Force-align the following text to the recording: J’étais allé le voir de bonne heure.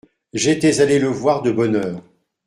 J’étais 0.33 0.81
allé 0.81 0.97
le 0.97 1.09
voir 1.09 1.43
de 1.43 1.51
bonne 1.51 1.75
heure. 1.75 2.01